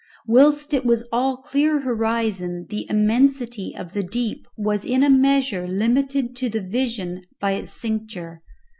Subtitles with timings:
[0.25, 5.67] Whilst it was all clear horizon the immensity of the deep was in a measure
[5.67, 8.41] limited to the vision by its cincture.